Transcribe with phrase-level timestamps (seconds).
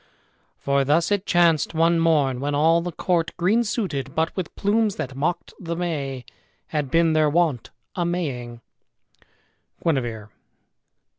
[0.57, 4.95] "For thus it chanced one morn when all the court, Green suited, but with plumes
[4.95, 6.25] that mock'd the May,
[6.69, 8.61] Had been, their wont, a maying"
[9.83, 10.29] Guinevere.